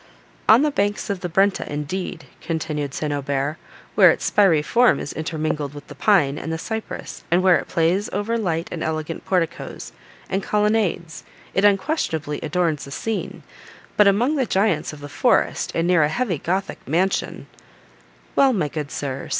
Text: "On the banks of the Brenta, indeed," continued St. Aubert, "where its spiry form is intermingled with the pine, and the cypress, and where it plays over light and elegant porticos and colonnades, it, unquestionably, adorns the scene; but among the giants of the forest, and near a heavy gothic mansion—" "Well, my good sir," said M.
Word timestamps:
"On 0.49 0.63
the 0.63 0.71
banks 0.71 1.11
of 1.11 1.19
the 1.19 1.29
Brenta, 1.29 1.63
indeed," 1.71 2.25
continued 2.41 2.95
St. 2.95 3.13
Aubert, 3.13 3.57
"where 3.93 4.09
its 4.09 4.25
spiry 4.25 4.63
form 4.63 4.99
is 4.99 5.13
intermingled 5.13 5.75
with 5.75 5.85
the 5.89 5.93
pine, 5.93 6.39
and 6.39 6.51
the 6.51 6.57
cypress, 6.57 7.23
and 7.29 7.43
where 7.43 7.57
it 7.59 7.67
plays 7.67 8.09
over 8.11 8.35
light 8.35 8.67
and 8.71 8.81
elegant 8.81 9.23
porticos 9.25 9.91
and 10.27 10.41
colonnades, 10.41 11.23
it, 11.53 11.63
unquestionably, 11.63 12.39
adorns 12.41 12.85
the 12.85 12.89
scene; 12.89 13.43
but 13.95 14.07
among 14.07 14.37
the 14.37 14.47
giants 14.47 14.91
of 14.91 15.01
the 15.01 15.07
forest, 15.07 15.71
and 15.75 15.85
near 15.87 16.01
a 16.01 16.09
heavy 16.09 16.39
gothic 16.39 16.79
mansion—" 16.87 17.45
"Well, 18.35 18.53
my 18.53 18.69
good 18.69 18.89
sir," 18.89 19.25
said 19.27 19.27
M. 19.27 19.29